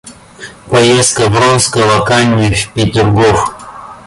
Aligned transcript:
Поездка 0.67 1.29
Вронского 1.29 2.03
к 2.03 2.09
Анне 2.09 2.51
в 2.55 2.73
Петергоф. 2.73 3.55